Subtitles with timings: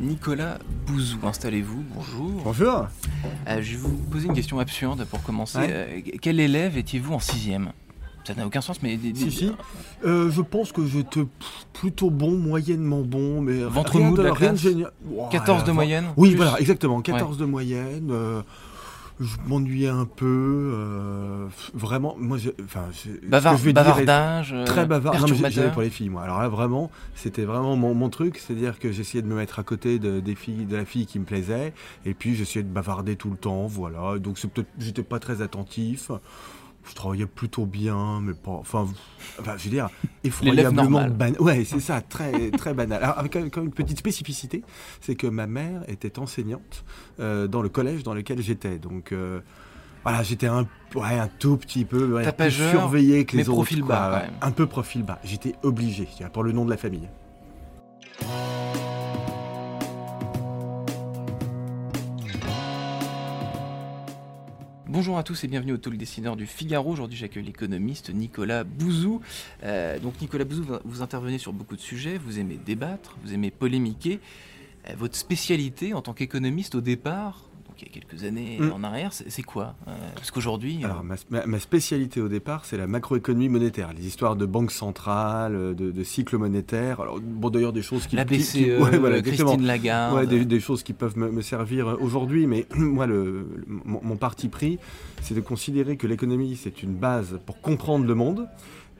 [0.00, 1.18] Nicolas Bouzou.
[1.22, 2.42] Installez-vous, bonjour.
[2.44, 2.86] Bonjour.
[3.48, 5.58] Euh, je vais vous poser une question absurde pour commencer.
[5.58, 5.68] Ouais.
[5.70, 7.72] Euh, quel élève étiez-vous en sixième?
[8.24, 8.98] Ça n'a aucun sens, mais...
[9.14, 9.52] Si, si.
[10.04, 11.24] Euh, je pense que j'étais
[11.74, 14.92] plutôt bon, moyennement bon, mais Ventre rien mou de la rien classe génial.
[15.10, 18.10] Ouah, 14 de moyenne Oui, plus voilà, exactement, 14 de moyenne.
[19.20, 22.16] Je m'ennuyais un peu, euh, vraiment.
[22.18, 22.86] Moi, j'ai- enfin,
[23.28, 25.14] Bavard- vais dire bavardage, euh, très bavard.
[25.20, 26.22] Non, mais j'avais pour les filles, moi.
[26.22, 29.62] Alors là, vraiment, c'était vraiment mon, mon truc, c'est-à-dire que j'essayais de me mettre à
[29.62, 31.72] côté de, des filles, de la fille qui me plaisait,
[32.04, 34.18] et puis j'essayais de bavarder tout le temps, voilà.
[34.18, 36.10] Donc c'est peut-être, j'étais pas très attentif.
[36.86, 38.50] Je travaillais plutôt bien, mais pas.
[38.50, 38.86] Enfin,
[39.40, 39.88] enfin je veux dire,
[40.22, 41.40] effroyablement banal.
[41.40, 43.02] Ouais, c'est ça, très, très banal.
[43.02, 44.62] Alors, avec quand même, une petite spécificité,
[45.00, 46.84] c'est que ma mère était enseignante
[47.20, 48.78] euh, dans le collège dans lequel j'étais.
[48.78, 49.12] Donc.
[49.12, 49.40] euh,
[50.02, 53.56] voilà, j'étais un, ouais, un tout petit peu ouais, plus surveillé que les mais autres.
[53.56, 54.30] profil bas, ouais.
[54.42, 55.18] Un peu profil bas.
[55.24, 57.08] J'étais obligé, pour le nom de la famille.
[64.94, 66.88] Bonjour à tous et bienvenue au Talk Décideur du Figaro.
[66.92, 69.20] Aujourd'hui, j'accueille l'économiste Nicolas Bouzou.
[69.64, 72.16] Euh, donc, Nicolas Bouzou, vous- vous intervenez sur beaucoup de sujets.
[72.16, 74.20] Vous aimez débattre, vous aimez polémiquer.
[74.88, 77.42] Euh, votre spécialité en tant qu'économiste au départ,
[77.74, 78.72] donc il y a quelques années Mm.
[78.72, 82.86] en arrière, c'est quoi Euh, Parce qu'aujourd'hui, euh, Alors, ma, spécialité au départ, c'est la
[82.86, 87.00] macroéconomie monétaire, les histoires de banque centrale, euh, de, de cycle monétaire.
[87.00, 88.14] Alors, bon, d'ailleurs, des choses qui.
[88.16, 89.20] la BCE, qui- ouais, voilà.
[89.22, 90.14] Christine Lagarde.
[90.14, 94.00] Ouais, des, des choses qui peuvent me, me servir aujourd'hui, mais moi, le, le- mon,
[94.02, 94.78] mon parti pris,
[95.20, 98.46] c'est de considérer que l'économie, c'est une base pour comprendre le monde.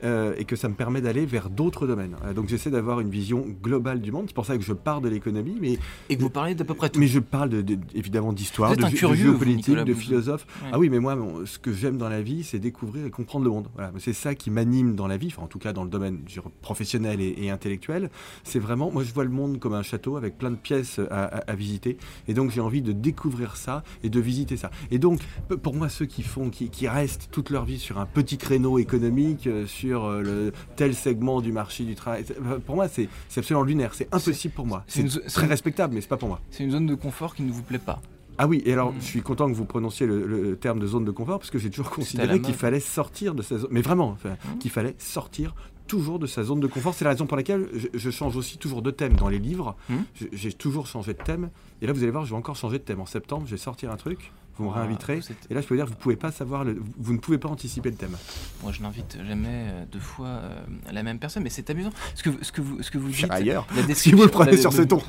[0.03, 2.15] Euh, et que ça me permet d'aller vers d'autres domaines.
[2.25, 4.25] Euh, donc j'essaie d'avoir une vision globale du monde.
[4.27, 5.77] C'est pour ça que je pars de l'économie, mais,
[6.09, 6.99] Et que vous parlez d'à peu près tout.
[6.99, 10.45] mais je parle de, de- évidemment d'histoire, de, de géopolitique, de philosophe.
[10.63, 10.69] Ouais.
[10.73, 13.51] Ah oui, mais moi, ce que j'aime dans la vie, c'est découvrir et comprendre le
[13.51, 13.67] monde.
[13.75, 16.19] Voilà, c'est ça qui m'anime dans la vie, enfin, en tout cas dans le domaine
[16.61, 18.09] professionnel et, et intellectuel.
[18.43, 21.23] C'est vraiment, moi, je vois le monde comme un château avec plein de pièces à,
[21.25, 24.71] à- à visiter, et donc j'ai envie de découvrir ça et de visiter ça.
[24.91, 25.19] Et donc,
[25.61, 28.77] pour moi, ceux qui font, qui, qui restent toute leur vie sur un petit créneau
[28.79, 33.07] économique, euh, sur euh, le tel segment du marché du travail, euh, pour moi, c'est
[33.37, 33.93] absolument lunaire.
[33.93, 34.83] C'est impossible pour moi.
[34.87, 36.39] c'est très respectable, mais c'est pas pour moi.
[36.49, 38.01] C'est une zone de confort qui ne vous plaît pas.
[38.37, 38.95] Ah oui, et alors Mm.
[38.99, 41.59] je suis content que vous prononciez le, le terme de zone de confort parce que
[41.59, 44.57] j'ai toujours considéré qu'il fallait sortir de sa zone, mais vraiment, enfin, Mm.
[44.57, 45.55] qu'il fallait sortir
[45.87, 46.93] toujours de sa zone de confort.
[46.95, 49.75] C'est la raison pour laquelle je, je change aussi toujours de thème dans les livres.
[49.89, 49.93] Mm.
[50.15, 51.49] Je- J'ai toujours changé de thème.
[51.81, 52.99] Et là, vous allez voir, je vais encore changer de thème.
[52.99, 55.19] En septembre, je vais sortir un truc, vous me Ah, réinviterez.
[55.19, 57.49] vous Et là, je peux dire, vous pouvez pas savoir, le- vous ne pouvez pas
[57.49, 58.15] anticiper le thème.
[58.63, 60.55] Moi, je n'invite jamais euh, deux fois euh,
[60.91, 61.91] la même personne, mais c'est amusant.
[62.15, 63.67] Ce que, ce que vous, ce que vous dites, ailleurs.
[63.75, 65.01] la Si vous le prenez la- sur le- ce ton.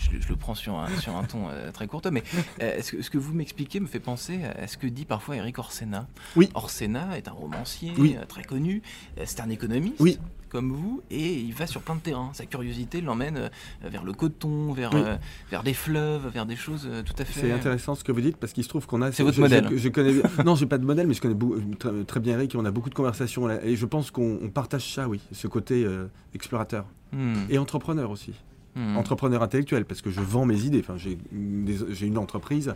[0.00, 2.22] Je, je le prends sur un, sur un ton euh, très courtois, mais
[2.62, 5.36] euh, ce, que, ce que vous m'expliquez me fait penser à ce que dit parfois
[5.36, 6.06] Eric Orsena.
[6.36, 6.48] Oui.
[6.54, 8.16] Orsena est un romancier Oui.
[8.18, 8.80] euh, très connu,
[9.24, 9.96] c'est un économiste.
[10.00, 10.18] Oui.
[10.48, 12.30] Comme vous, et il va sur plein de terrains.
[12.32, 13.50] Sa curiosité l'emmène
[13.84, 15.00] vers le coton, vers, Oui.
[15.48, 17.40] vers des fleuves, vers des choses tout à fait.
[17.42, 19.12] C'est intéressant ce que vous dites parce qu'il se trouve qu'on a.
[19.12, 19.68] C'est votre je- modèle.
[19.70, 20.14] Je, je connais.
[20.44, 21.36] non, j'ai pas de modèle, mais je connais
[21.78, 24.40] très, très bien Eric et on a beaucoup de conversations là, et je pense qu'on
[24.42, 25.86] on partage ça, oui, ce côté
[26.34, 28.32] explorateur Hmm, et entrepreneur aussi.
[28.76, 28.96] Hmm.
[28.96, 30.80] Entrepreneur intellectuel parce que je vends mes idées.
[30.80, 32.74] Enfin, j'ai une entreprise.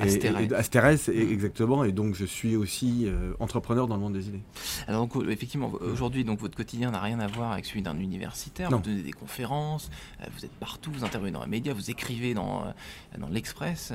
[0.00, 1.08] Astérès.
[1.08, 1.84] et- exactement.
[1.84, 4.40] Et donc, je suis aussi euh, entrepreneur dans le monde des idées.
[4.88, 7.98] Alors donc, euh, effectivement, aujourd'hui, donc votre quotidien n'a rien à voir avec celui d'un
[7.98, 8.70] universitaire.
[8.70, 8.78] Non.
[8.78, 9.90] Vous donnez des conférences,
[10.20, 12.64] euh, vous êtes partout, vous intervenez dans les médias, vous écrivez dans,
[13.18, 13.92] dans l'Express.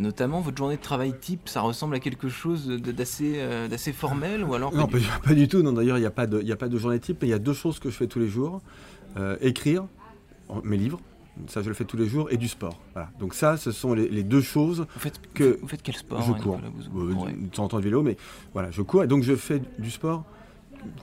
[0.00, 4.54] Notamment, votre journée de travail type, ça ressemble à quelque chose d'assez d'assez formel ou
[4.54, 5.62] alors Non, pas du- pas du tout.
[5.62, 7.32] Non, d'ailleurs, il n'y a, pas de- y a pas de journée type, mais il
[7.32, 8.62] y a deux choses que je fais tous les jours.
[9.16, 9.86] Euh, écrire
[10.64, 11.00] mes livres,
[11.46, 12.78] ça je le fais tous les jours, et du sport.
[12.92, 13.10] Voilà.
[13.18, 14.86] Donc ça, ce sont les, les deux choses.
[14.94, 16.56] vous, faites, que vous faites quel sport je hein, cours.
[16.56, 17.00] Nicolas Bouzou?
[17.00, 17.32] Euh, Ouais.
[17.32, 18.16] De de vélo, mais
[18.52, 19.04] voilà, je cours.
[19.04, 20.24] Et donc je fais du sport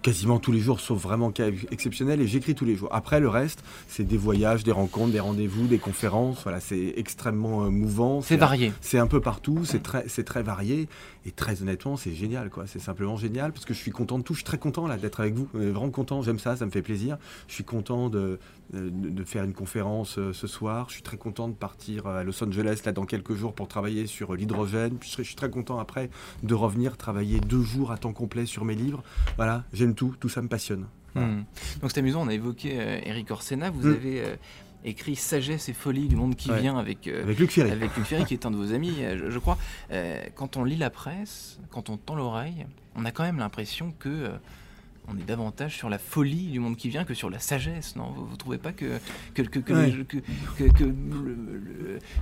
[0.01, 2.89] quasiment tous les jours, sauf vraiment cas exceptionnel, et j'écris tous les jours.
[2.91, 6.43] Après, le reste, c'est des voyages, des rencontres, des rendez-vous, des conférences.
[6.43, 8.21] Voilà, c'est extrêmement euh, mouvant.
[8.21, 8.73] C'est varié.
[8.81, 10.87] C'est un peu partout, c'est très, très varié
[11.25, 12.65] et très honnêtement, c'est génial quoi.
[12.67, 14.33] C'est simplement génial parce que je suis content de tout.
[14.33, 16.21] Je suis très content là d'être avec vous, Euh, vraiment content.
[16.21, 17.17] J'aime ça, ça me fait plaisir.
[17.47, 18.39] Je suis content de,
[18.73, 20.85] de, de faire une conférence euh, ce soir.
[20.89, 24.07] Je suis très content de partir à Los Angeles là dans quelques jours pour travailler
[24.07, 24.97] sur euh, l'hydrogène.
[25.01, 26.09] Je, je suis très content après
[26.43, 29.03] de revenir travailler deux jours à temps complet sur mes livres.
[29.35, 30.87] Voilà, j'aime tout, tout ça me passionne.
[31.13, 31.29] Voilà.
[31.29, 31.43] Hmm.
[31.81, 33.93] Donc c'est amusant, on a évoqué euh, Eric Orsena, vous Hmm.
[33.93, 34.35] avez euh,
[34.85, 36.61] écrit Sagesse et folie du monde qui Ouais.
[36.61, 37.07] vient avec...
[37.07, 37.71] euh, Avec Luc Ferry.
[37.71, 39.57] avec Luc Ferry, qui est un de vos amis, euh, je, je crois.
[40.35, 42.65] Quand on lit la presse, quand on tend l'oreille,
[42.95, 44.29] on a quand même l'impression que
[45.07, 48.11] on est davantage sur la folie du monde qui vient que sur la sagesse, non?
[48.11, 48.99] Vous, ne trouvez pas que
[49.33, 49.59] que, que,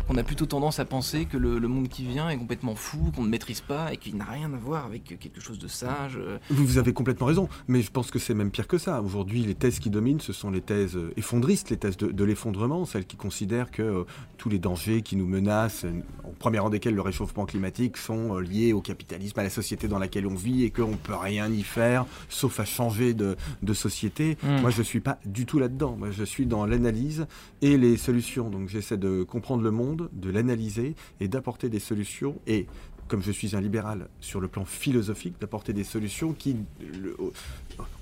[0.08, 3.24] qu'on a plutôt tendance à penser que le, monde qui vient est complètement fou, qu'on
[3.24, 6.38] ne maîtrise pas et qu'il n'a rien à voir avec quelque chose de sage euh
[6.50, 9.02] Vous avez complètement raison, mais je pense que c'est même pire que ça.
[9.02, 13.06] Aujourd'hui, les thèses qui dominent, ce sont les thèses effondristes, les thèses de, l'effondrement, celles
[13.06, 14.04] qui considèrent que euh,
[14.38, 15.86] tous les dangers qui nous menacent,
[16.24, 19.88] en premier rang desquels le réchauffement climatique, sont euh, liés au capitalisme, à la société
[19.88, 23.36] dans laquelle on vit et qu'on ne peut rien y faire, sauf à changer de,
[23.74, 24.38] société.
[24.44, 24.62] Hmm.
[24.62, 25.96] Moi, je ne suis pas du tout là-dedans.
[25.98, 27.28] Moi, je suis dans l'analyse
[27.62, 28.50] et les solutions.
[28.50, 32.36] Donc, j'essaie de comprendre le monde, de l'analyser et d'apporter des solutions.
[32.48, 32.68] Et
[33.08, 36.56] comme je suis un libéral sur le plan philosophique, d'apporter des solutions qui,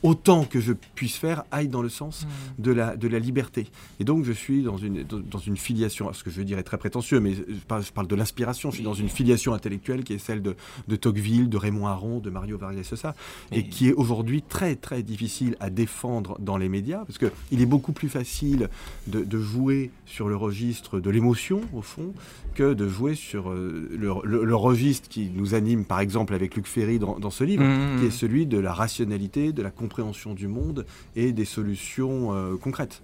[0.01, 2.61] autant que je puisse faire, aillent dans le sens mmh.
[2.61, 3.67] de, la, de la liberté.
[3.99, 6.63] Et donc je suis dans une, dans une filiation, ce que je veux dire est
[6.63, 10.03] très prétentieux, mais je parle, je parle de l'inspiration, je suis dans une filiation intellectuelle
[10.03, 10.55] qui est celle de,
[10.87, 13.15] de Tocqueville, de Raymond Aron, de Mario Vargas Llosa,
[13.51, 17.65] et qui est aujourd'hui très très difficile à défendre dans les médias, parce qu'il est
[17.65, 18.69] beaucoup plus facile
[19.07, 22.13] de, de jouer sur le registre de l'émotion, au fond,
[22.53, 26.99] que de jouer sur euh, le, registre qui nous anime, par exemple, avec Luc Ferry
[26.99, 27.99] dans, ce livre, mmh, mmh.
[27.99, 30.85] qui est celui de la rationalité, de la compréhension du monde
[31.15, 33.01] et des solutions euh, concrètes.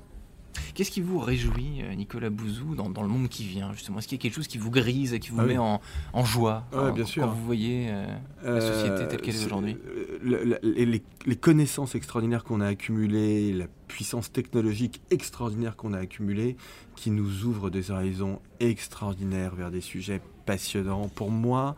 [0.73, 3.99] Qu'est-ce qui vous réjouit, euh, Nicolas Bouzou, dans, le monde qui vient, justement?
[3.99, 5.79] Est-ce qu'il y a quelque chose qui vous grise, qui vous ah met en,
[6.25, 6.65] joie
[6.95, 7.23] bien sûr.
[7.23, 7.91] quand vous voyez
[8.43, 9.77] la société telle qu'elle est, aujourd'hui?
[10.23, 16.57] les, les, connaissances extraordinaires qu'on a accumulées, la puissance technologique extraordinaire qu'on a accumulée,
[16.95, 21.09] qui nous ouvrent des horizons extraordinaires vers des sujets passionnants.
[21.09, 21.75] Pour moi,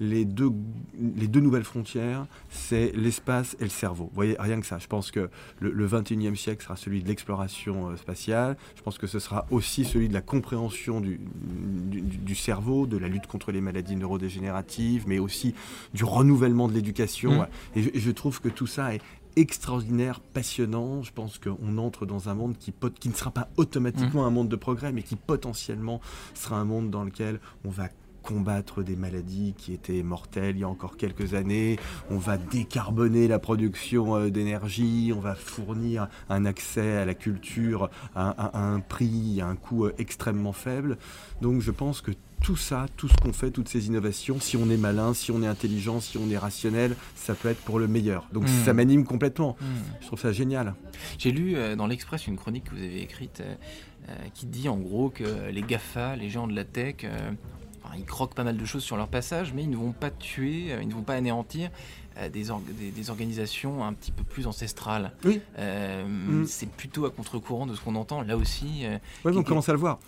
[0.00, 0.50] les deux,
[0.98, 4.04] les deux nouvelles frontières, c'est l'espace et le cerveau.
[4.04, 4.78] Vous voyez, rien que ça.
[4.78, 5.28] Je pense que
[5.60, 8.56] le, 21e siècle sera celui de l'exploration euh, spatiale.
[8.76, 13.08] Je pense que ce sera aussi celui de la compréhension du, du, cerveau, de la
[13.08, 15.54] lutte contre les maladies neurodégénératives, mais aussi
[15.92, 17.42] du renouvellement de l'éducation.
[17.42, 17.46] Mmh.
[17.76, 19.02] Et, je trouve que tout ça est
[19.36, 21.02] extraordinaire, passionnant.
[21.02, 24.26] Je pense qu'on entre dans un monde qui, qui ne sera pas automatiquement mmh.
[24.26, 26.00] un monde de progrès, mais qui potentiellement
[26.32, 27.90] sera un monde dans lequel on va
[28.24, 31.78] combattre des maladies qui étaient mortelles il y a encore quelques années,
[32.10, 37.90] on va décarboner la production euh, d'énergie, on va fournir un accès à la culture
[38.16, 40.98] à, un prix, à un coût euh, extrêmement faible.
[41.42, 42.10] Donc je pense que
[42.42, 45.42] tout ça, tout ce qu'on fait, toutes ces innovations, si on est malin, si on
[45.42, 48.26] est intelligent, si on est rationnel, ça peut être pour le meilleur.
[48.32, 48.64] Donc hmm.
[48.64, 49.56] ça m'anime complètement.
[49.60, 49.64] Hmm.
[50.00, 50.74] Je trouve ça génial.
[51.18, 53.42] J'ai lu euh, dans l'Express une chronique que vous avez écrite
[54.34, 57.06] qui dit en gros que les GAFA, les gens de la tech,
[57.96, 60.72] ils croquent pas mal de choses sur leur passage, mais ils ne vont pas tuer,
[60.72, 61.70] euh, ils ne vont pas anéantir
[62.18, 65.12] euh, des, des, organisations un petit peu plus ancestrales.
[65.24, 65.40] Oui.
[65.58, 66.46] Euh, mm.
[66.46, 68.84] C'est plutôt à contre-courant de ce qu'on entend là aussi.
[69.24, 69.98] oui, on commence à le voir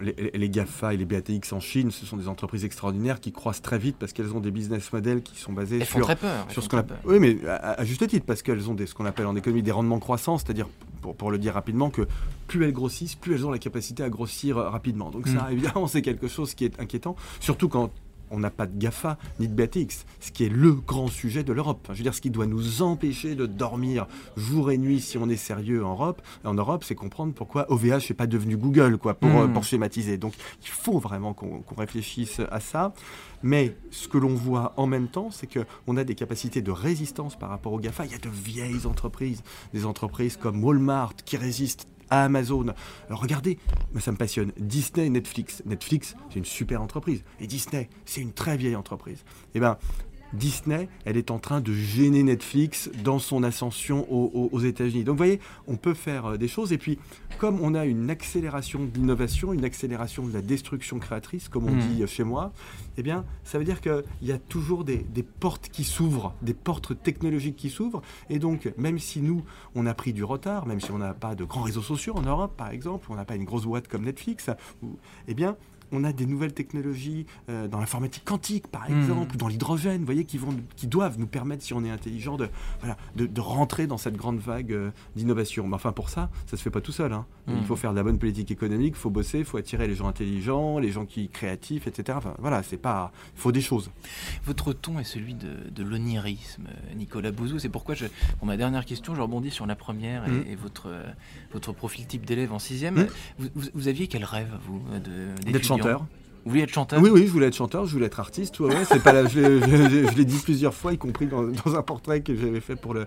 [0.00, 3.78] les, GAFA et les BATX en Chine, ce sont des entreprises extraordinaires qui croissent très
[3.78, 6.68] vite parce qu'elles ont des business models qui sont basés sur, très peur, sur ce
[6.68, 6.98] qu'on appelle.
[7.04, 9.72] Oui, mais à, juste titre, parce qu'elles ont des, ce qu'on appelle en économie des
[9.72, 10.68] rendements croissants, c'est-à-dire,
[11.00, 12.06] pour, pour, le dire rapidement, que
[12.46, 15.10] plus elles grossissent, plus elles ont la capacité à grossir rapidement.
[15.10, 15.48] Donc, ça, mm.
[15.52, 17.90] évidemment, c'est quelque chose qui est inquiétant, surtout quand
[18.30, 21.52] on n'a pas de GAFA ni de BATX, ce qui est le grand sujet de
[21.52, 21.86] l'Europe.
[21.92, 24.06] je veux dire, ce qui doit nous empêcher de dormir
[24.36, 28.10] jour et nuit si on est sérieux en Europe, en Europe c'est comprendre pourquoi OVH
[28.10, 29.62] n'est pas devenu Google, quoi, pour, euh, hmm.
[29.62, 30.18] schématiser.
[30.18, 32.92] Donc il faut vraiment qu'on réfléchisse à ça.
[33.42, 37.36] Mais ce que l'on voit en même temps, c'est qu'on a des capacités de résistance
[37.36, 38.06] par rapport aux GAFA.
[38.06, 39.42] Il y a de vieilles entreprises,
[39.74, 42.66] des entreprises comme Walmart qui résistent Amazon.
[43.10, 43.58] regardez,
[43.98, 44.52] ça me passionne.
[44.58, 45.62] Disney et Netflix.
[45.66, 47.24] Netflix, c'est une super entreprise.
[47.40, 49.24] Et Disney, c'est une très vieille entreprise.
[49.54, 49.78] Eh bien,
[50.32, 55.04] Disney, elle est en train de gêner Netflix dans son ascension aux, États-Unis.
[55.04, 56.72] Donc vous voyez, on peut faire euh, des choses.
[56.72, 56.98] Et puis,
[57.38, 61.74] comme on a une accélération de l'innovation, une accélération de la destruction créatrice, comme on
[61.74, 61.78] hmm.
[61.78, 62.52] dit chez moi,
[62.96, 67.00] eh bien, ça veut dire qu'il y a toujours des, portes qui s'ouvrent, des portes
[67.02, 68.02] technologiques qui s'ouvrent.
[68.30, 71.34] Et donc, même si nous, on a pris du retard, même si on n'a pas
[71.34, 74.04] de grands réseaux sociaux en Europe, par exemple, on n'a pas une grosse boîte comme
[74.04, 74.50] Netflix,
[75.28, 75.56] eh bien,
[75.92, 78.98] on a des nouvelles technologies euh, dans l'informatique quantique, par hmm.
[78.98, 82.36] exemple, dans l'hydrogène, vous voyez, qui, vont, qui doivent nous permettre, si on est intelligent,
[82.36, 82.48] de,
[82.80, 85.66] voilà, de, rentrer dans cette grande vague euh, d'innovation.
[85.68, 87.12] Mais enfin, pour ça, ça ne se fait pas tout seul.
[87.12, 87.26] Hein.
[87.48, 87.62] Il hmm.
[87.64, 90.08] faut faire de la bonne politique économique, il faut bosser, il faut attirer les gens
[90.08, 92.18] intelligents, les gens qui créatifs, etc.
[92.18, 93.12] Enfin, voilà, c'est pas...
[93.36, 93.90] Il faut des choses.
[94.44, 96.64] Votre ton est celui de, l'onirisme,
[96.96, 97.58] Nicolas Bouzou.
[97.58, 98.06] C'est pourquoi, je,
[98.38, 100.58] pour ma dernière question, je rebondis sur la première et, hmm.
[100.60, 100.88] votre,
[101.52, 103.06] votre profil type d'élève en sixième.
[103.38, 106.06] Vous, vous, aviez quel rêve, vous, d'être chanteur.
[106.44, 108.60] Vous vouliez être chanteur Oui, oui, je voulais être chanteur, je voulais être artiste.
[108.60, 111.42] Ouais, c'est pas je l'ai dit plusieurs fois, y compris dans,
[111.74, 113.06] un portrait que j'avais fait pour le,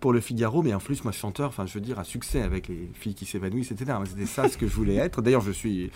[0.00, 2.68] pour le Figaro, mais en plus, moi, chanteur, enfin, je veux dire, à succès avec
[2.68, 3.98] les filles qui s'évanouissent, etc.
[4.06, 5.20] C'était ça ce que je voulais être.
[5.20, 5.90] D'ailleurs, je suis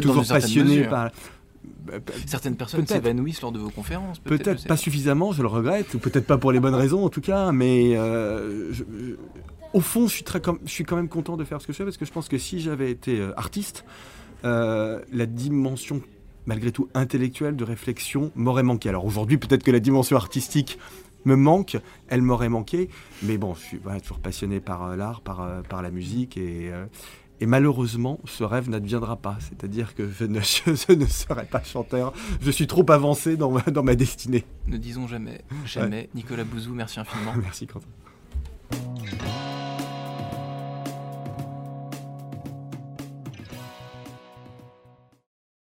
[0.00, 1.10] toujours passionné par.
[2.26, 4.18] Certaines personnes s'évanouissent lors de vos conférences.
[4.18, 7.20] Peut-être, pas suffisamment, je le regrette, ou peut-être pas pour les bonnes raisons en tout
[7.20, 9.14] cas, mais euh, je- je-
[9.72, 11.78] au fond, je suis, très, je suis quand même content de faire ce que je
[11.78, 13.84] fais parce que je pense que si j'avais été euh, artiste,
[14.44, 16.02] euh, la dimension
[16.46, 18.88] malgré tout intellectuelle de réflexion m'aurait manqué.
[18.88, 20.78] Alors aujourd'hui, peut-être que la dimension artistique
[21.24, 21.76] me manque,
[22.08, 22.88] elle m'aurait manqué,
[23.22, 26.36] mais bon, je suis voilà, toujours passionné par euh, l'art, par, euh, par la musique
[26.36, 26.72] et.
[27.40, 29.38] et malheureusement, ce rêve n'adviendra pas.
[29.40, 32.12] C'est-à-dire que je ne, je ne serai pas chanteur.
[32.40, 34.44] Je suis trop avancé dans ma, dans ma destinée.
[34.66, 36.08] Ne disons jamais, jamais.
[36.14, 37.34] Nicolas Bouzou, merci infiniment.
[37.42, 37.88] Merci Quentin.